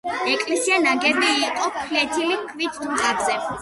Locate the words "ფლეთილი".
1.79-2.43